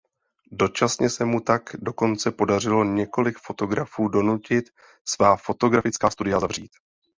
[0.51, 4.65] Dočasně se mu tak dokonce podařilo několik fotografů donutit
[5.05, 6.71] svá fotografická studia zavřít.